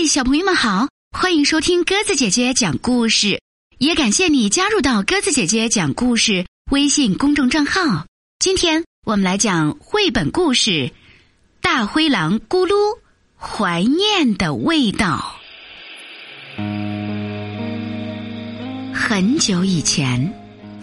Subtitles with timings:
[0.00, 3.40] 嗨，小朋友们好，欢迎收听鸽子姐姐讲故事，
[3.78, 8.06] 也感谢你加入到鸽子姐姐讲故事微信公众账号。
[8.38, 10.70] 今天我们来讲绘本故事
[11.60, 12.74] 《大灰狼咕噜
[13.36, 15.36] 怀念的味道》。
[18.94, 20.32] 很久以前，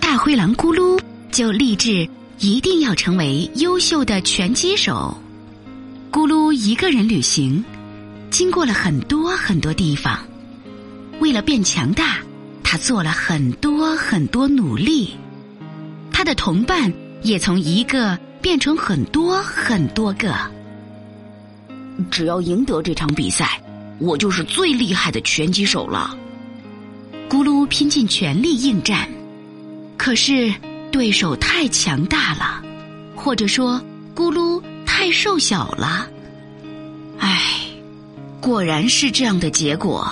[0.00, 1.00] 大灰狼咕噜
[1.30, 2.10] 就立志
[2.40, 5.16] 一定要成为优秀的拳击手。
[6.10, 7.64] 咕噜一个人旅行。
[8.30, 10.18] 经过了很多很多地方，
[11.20, 12.18] 为了变强大，
[12.62, 15.14] 他做了很多很多努力。
[16.12, 16.92] 他的同伴
[17.22, 20.34] 也从一个变成很多很多个。
[22.10, 23.60] 只要赢得这场比赛，
[23.98, 26.16] 我就是最厉害的拳击手了。
[27.28, 29.08] 咕噜拼尽全力应战，
[29.96, 30.52] 可是
[30.90, 32.62] 对手太强大了，
[33.14, 33.80] 或者说
[34.14, 36.08] 咕噜太瘦小了。
[37.18, 37.65] 唉。
[38.46, 40.08] 果然是这样的结果，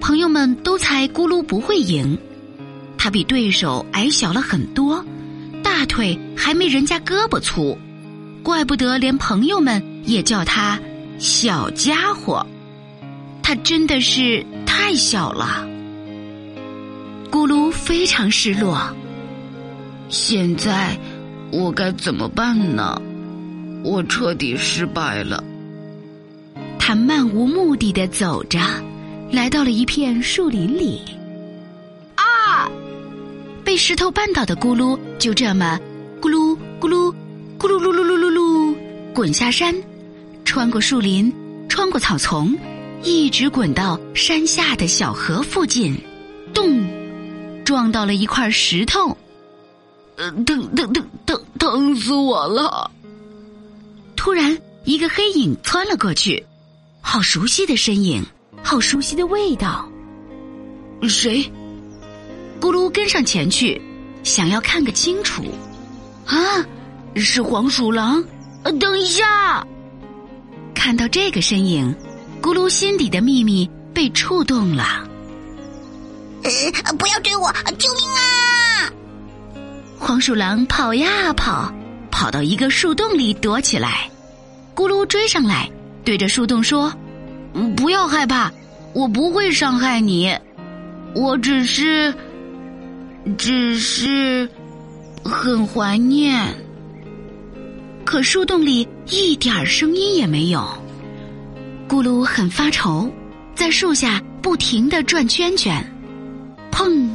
[0.00, 2.16] 朋友们都猜咕噜不会赢，
[2.96, 5.04] 他比对手矮小了很多，
[5.62, 7.76] 大腿还没人家胳膊粗，
[8.42, 10.80] 怪不得连朋友们也叫他
[11.18, 12.46] 小家伙，
[13.42, 15.68] 他真的是太小了。
[17.30, 18.80] 咕噜非常失落，
[20.08, 20.98] 现在
[21.52, 22.98] 我该怎么办呢？
[23.84, 25.44] 我彻底失败了。
[26.86, 28.60] 他漫无目的的走着，
[29.32, 31.02] 来到了一片树林里。
[32.14, 32.70] 啊！
[33.64, 35.80] 被石头绊倒的咕噜就这么
[36.20, 37.12] 咕噜咕噜
[37.58, 38.76] 咕噜噜噜噜噜噜
[39.12, 39.74] 滚下山，
[40.44, 41.34] 穿过树林，
[41.68, 42.56] 穿过草丛，
[43.02, 45.92] 一直滚到山下的小河附近，
[46.54, 46.86] 咚，
[47.64, 49.08] 撞到了一块石头。
[50.14, 52.88] 呃，疼疼疼疼疼死我了！
[54.14, 56.46] 突然，一个黑影窜了过去。
[57.08, 58.26] 好熟悉的身影，
[58.64, 59.88] 好熟悉的味道。
[61.08, 61.40] 谁？
[62.60, 63.80] 咕噜跟上前去，
[64.24, 65.44] 想要看个清楚。
[66.26, 66.36] 啊，
[67.14, 68.22] 是黄鼠狼！
[68.64, 69.64] 呃，等一下！
[70.74, 71.94] 看到这个身影，
[72.42, 75.08] 咕噜心底的秘密被触动了。
[76.42, 76.50] 呃，
[76.98, 77.52] 不要追我！
[77.78, 78.90] 救命啊！
[79.96, 81.72] 黄鼠狼跑呀跑，
[82.10, 84.10] 跑到一个树洞里躲起来。
[84.74, 85.70] 咕噜追上来。
[86.04, 86.94] 对着树洞说
[87.76, 88.52] ：“不要害怕，
[88.92, 90.36] 我不会伤害你，
[91.14, 92.14] 我只是，
[93.38, 94.48] 只是
[95.24, 96.46] 很怀念。”
[98.04, 100.64] 可树洞里一点声音也没有。
[101.88, 103.10] 咕噜很发愁，
[103.54, 105.74] 在树下不停的转圈圈。
[106.70, 107.08] 砰！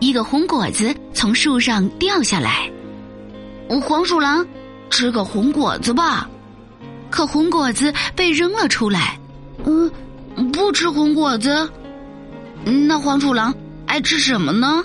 [0.00, 2.70] 一个红果子从树上掉下来。
[3.80, 4.46] 黄鼠狼，
[4.90, 6.28] 吃个红果子吧。
[7.10, 9.18] 可红果子被扔了出来，
[9.64, 9.90] 嗯，
[10.52, 11.70] 不吃红果子。
[12.88, 13.54] 那黄鼠狼
[13.86, 14.82] 爱吃什么呢？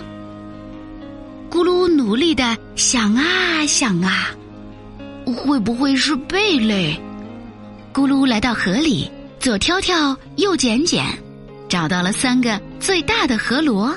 [1.50, 3.24] 咕噜努力的想啊
[3.66, 4.28] 想啊，
[5.26, 7.00] 会不会是贝类？
[7.92, 9.10] 咕噜来到河里，
[9.40, 11.04] 左挑挑，右捡捡，
[11.68, 13.92] 找到了三个最大的河螺。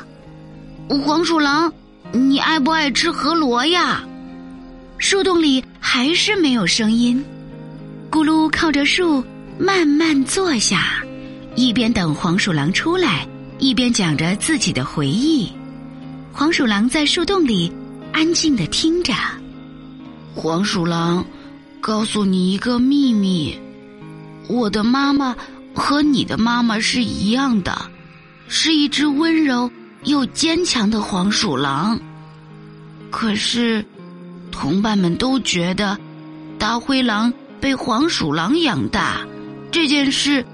[1.06, 1.72] 黄鼠狼，
[2.12, 4.04] 你爱不爱吃河螺呀？
[4.98, 7.24] 树洞里还是没有声音。
[8.10, 9.24] 咕噜靠着树
[9.60, 11.04] 慢慢坐下，
[11.56, 13.28] 一边等黄鼠狼出来，
[13.60, 15.52] 一边讲着自己的回忆。
[16.32, 17.72] 黄鼠狼在树洞里
[18.12, 19.14] 安静的听着。
[20.36, 21.24] 黄鼠狼，
[21.80, 23.58] 告诉你一个秘密：
[24.48, 25.36] 我的妈妈
[25.74, 27.78] 和你的妈妈是一样的，
[28.48, 29.70] 是一只温柔
[30.04, 32.00] 又坚强的黄鼠狼。
[33.12, 33.86] 可是，
[34.52, 35.98] 同伴们都觉得
[36.58, 37.32] 大灰狼。
[37.62, 39.26] 被黄鼠狼养大，
[39.74, 40.46] 这件事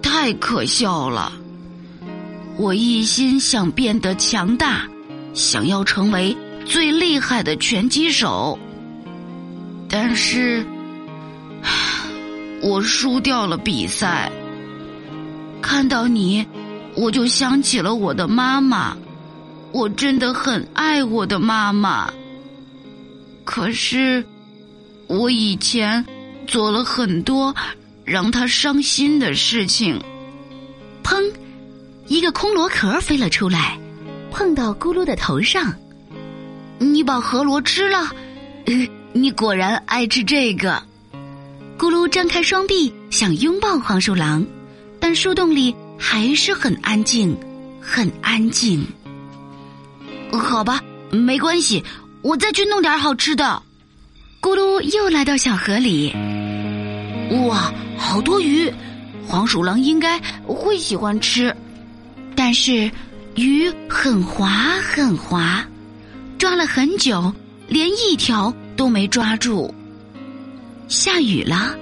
[0.00, 1.32] 太可笑了。
[2.56, 4.86] 我一心想变得强大，
[5.34, 6.34] 想要成为
[6.64, 8.56] 最厉害的拳击手，
[9.90, 10.64] 但是
[12.62, 14.30] 我输掉了比赛。
[15.60, 16.46] 看到你，
[16.94, 18.96] 我就想起了我的妈妈，
[19.72, 22.12] 我真的很爱我的妈妈。
[23.44, 24.24] 可是
[25.08, 26.06] 我以前。
[26.48, 27.54] 做了很多
[28.08, 30.02] 让他伤心的事情。
[31.04, 31.30] 砰！
[32.06, 33.78] 一个空螺壳飞了出来，
[34.30, 35.74] 碰到咕噜的头上。
[36.78, 38.10] 你把河螺吃了？
[39.12, 40.82] 你果然爱吃这个。
[41.76, 44.44] 咕噜张开双臂想拥抱黄鼠狼，
[44.98, 47.36] 但树洞里还是很安静，
[47.80, 48.86] 很安静。
[50.32, 50.80] 好吧，
[51.10, 51.84] 没关系，
[52.22, 53.62] 我再去弄点好吃的。
[54.40, 56.14] 咕噜又来到小河里。
[57.30, 58.72] 哇，好多鱼！
[59.26, 61.54] 黄鼠狼应该会喜欢吃。
[62.34, 62.90] 但是
[63.34, 64.48] 鱼很滑
[64.80, 65.62] 很滑，
[66.38, 67.32] 抓了很久，
[67.66, 69.72] 连一条都没抓住。
[70.88, 71.76] 下雨了，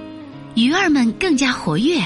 [0.55, 2.01] 鱼儿们更加活跃，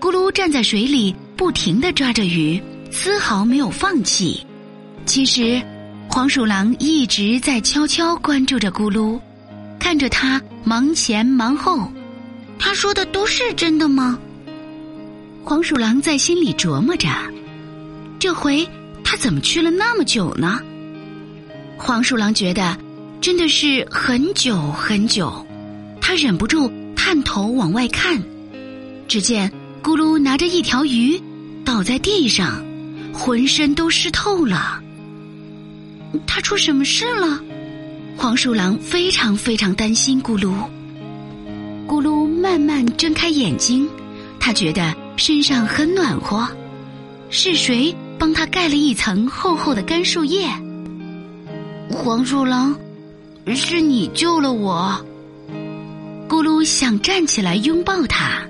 [0.00, 4.46] 咕噜站在水里，不停的抓着鱼，丝毫没有放弃。
[5.04, 5.60] 其实，
[6.08, 9.20] 黄鼠狼一直在悄悄关注着咕噜，
[9.78, 11.86] 看着他忙前忙后。
[12.58, 14.18] 他说的都是真的吗？
[15.44, 17.08] 黄鼠狼在心里琢磨着。
[18.18, 18.66] 这回
[19.02, 20.60] 他怎么去了那么久呢？
[21.76, 22.76] 黄鼠狼觉得
[23.20, 25.46] 真的是很久很久，
[26.00, 28.22] 他忍不住探头往外看，
[29.06, 29.50] 只见
[29.82, 31.20] 咕噜拿着一条鱼
[31.64, 32.64] 倒在地上，
[33.12, 34.80] 浑身都湿透了。
[36.26, 37.38] 他出什么事了？
[38.16, 40.54] 黄鼠狼非常非常担心咕噜。
[41.86, 43.88] 咕噜慢慢睁开眼睛，
[44.40, 46.48] 他觉得身上很暖和，
[47.30, 47.94] 是谁？
[48.18, 50.48] 帮他盖了一层厚厚的干树叶。
[51.90, 52.74] 黄鼠狼，
[53.54, 55.04] 是你救了我。
[56.28, 58.42] 咕噜想站起来拥抱他，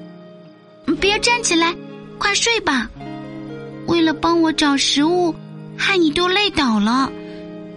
[1.00, 1.74] 别站起来，
[2.18, 2.88] 快睡吧。
[3.86, 5.34] 为了帮我找食物，
[5.76, 7.10] 害你都累倒了，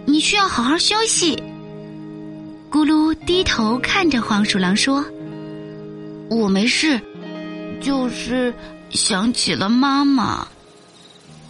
[0.06, 1.42] 你需要好好休息。
[2.70, 5.04] 咕噜低头看着黄鼠狼说
[6.30, 7.00] ：“我没事，
[7.80, 8.54] 就是
[8.90, 10.46] 想起了妈妈。”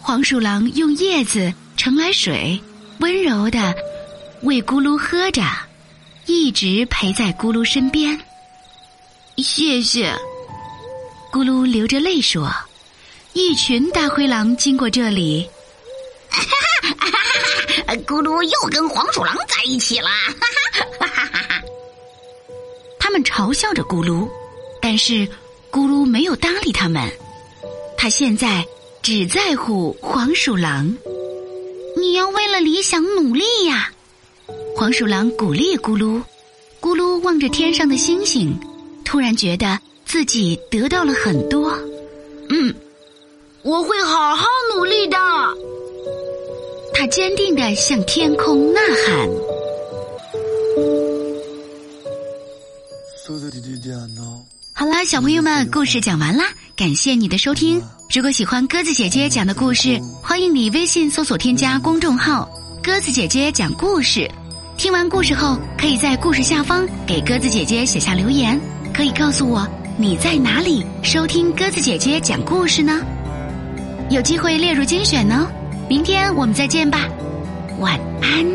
[0.01, 2.61] 黄鼠狼用叶子盛来水，
[2.99, 3.75] 温柔的
[4.43, 5.43] 喂咕噜喝着，
[6.25, 8.19] 一直陪在咕噜身边。
[9.37, 10.13] 谢谢，
[11.31, 12.49] 咕噜流着泪说。
[13.33, 15.47] 一群大灰狼经过这里，
[16.29, 16.47] 哈哈
[16.81, 17.17] 哈哈
[17.85, 17.95] 哈！
[18.07, 20.33] 咕噜又跟黄鼠狼在一起了，哈
[20.73, 21.61] 哈哈哈哈！
[22.99, 24.27] 他们嘲笑着咕噜，
[24.81, 25.27] 但是
[25.71, 27.09] 咕噜没有搭理他们。
[27.97, 28.65] 他现在。
[29.01, 30.93] 只在乎黄鼠狼，
[31.97, 33.91] 你要为了理想努力呀！
[34.75, 36.21] 黄鼠狼鼓励咕噜，
[36.81, 38.59] 咕噜望着天上的星星，
[39.05, 41.71] 突然觉得自己得到了很多。
[42.49, 42.75] 嗯，
[43.63, 45.17] 我会好好努力的。
[46.93, 49.29] 他坚定的向天空呐喊。
[54.79, 57.81] 好啦，小朋友们，故事讲完啦，感谢你的收听。
[58.15, 62.47] 如果喜欢鸽子姐姐讲的故事，欢迎你微信搜索添加公众号
[62.81, 64.25] “鸽子姐姐讲故事”。
[64.79, 68.57] 听完故事后，可以在故事下方给鸽子姐姐写下留言，
[68.93, 69.67] 可以告诉我
[69.97, 73.01] 你在哪里收听鸽子姐姐讲故事呢？
[74.09, 75.51] 有机会列入精选呢。
[75.89, 77.05] 明天我们再见吧，
[77.79, 78.45] 晚安。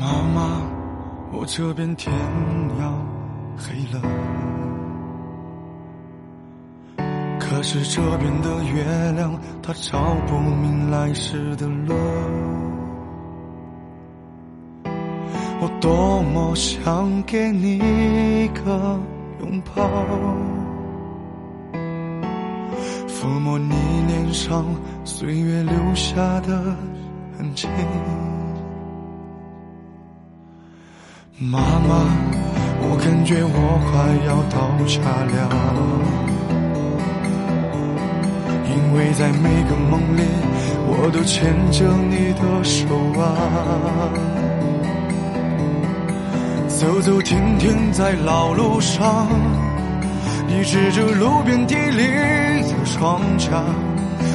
[0.00, 0.60] 妈妈，
[1.30, 2.12] 我这边天
[3.56, 4.00] 黑了。
[7.38, 11.94] 可是这边的月亮，它照不明来时的路。
[15.60, 18.98] 我多么想给你一个
[19.40, 19.82] 拥抱，
[23.06, 23.74] 抚摸你
[24.08, 24.64] 脸上
[25.04, 26.76] 岁月留下的
[27.38, 27.68] 痕迹。
[31.38, 32.06] 妈妈，
[32.84, 33.90] 我感觉我快
[34.26, 34.56] 要到
[34.86, 35.00] 家
[35.32, 35.38] 了。
[38.74, 40.20] 因为在每个梦里，
[40.86, 42.84] 我都牵着你的手
[43.18, 43.24] 啊，
[46.68, 49.28] 走走停停在老路上，
[50.46, 52.06] 你指着路边地里
[52.68, 53.50] 的庄稼，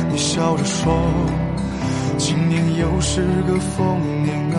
[0.09, 0.97] 你笑着说，
[2.17, 4.57] 今年又是个丰年啊，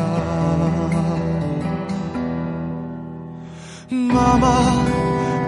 [3.90, 4.49] 妈妈，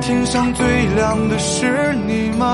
[0.00, 2.46] 天上最亮的是你吗？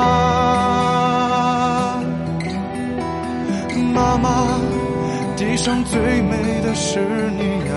[3.94, 4.46] 妈妈，
[5.36, 6.98] 地上最美的是
[7.38, 7.74] 你啊！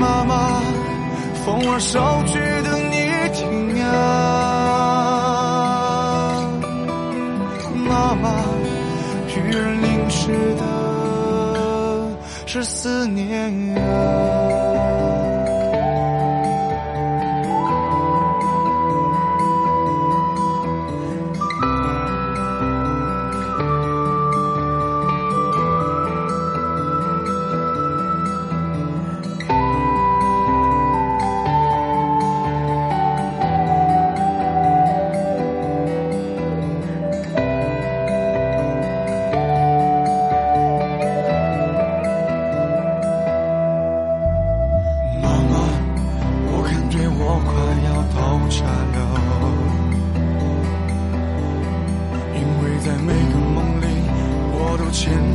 [0.00, 0.60] 妈妈，
[1.44, 3.88] 风儿捎去的你听啊！
[7.88, 8.30] 妈妈，
[9.28, 10.62] 雨儿淋湿的
[12.46, 13.91] 是思念啊！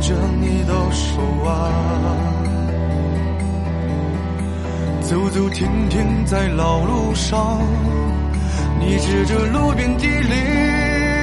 [0.00, 1.70] 着你的手啊，
[5.00, 7.60] 走走停停在老路上，
[8.78, 10.30] 你指着路边地里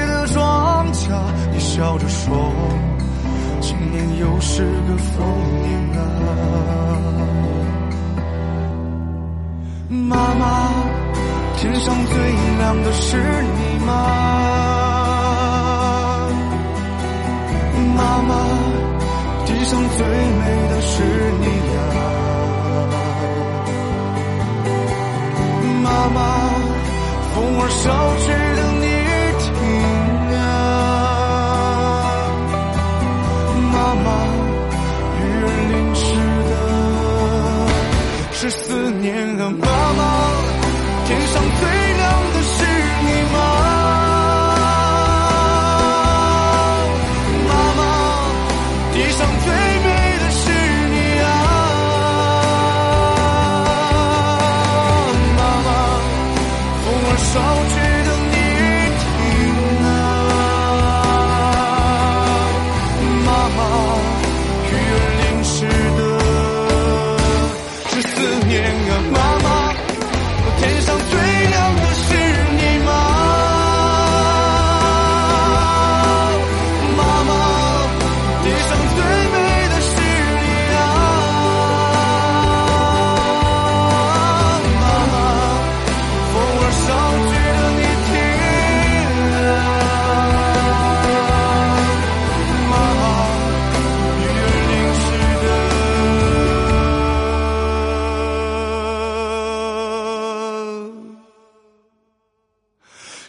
[0.07, 1.09] 的庄稼，
[1.53, 2.51] 你笑着说，
[3.61, 5.25] 今年又是个丰
[5.61, 6.01] 年啊。
[9.89, 10.69] 妈妈，
[11.55, 12.17] 天上最
[12.57, 14.84] 亮的是你吗？
[19.97, 20.93] 最美的是
[21.41, 21.77] 你呀！
[25.83, 26.17] 妈妈，
[27.33, 27.83] 风儿捎
[28.23, 28.25] 去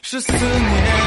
[0.08, 1.05] 是思念。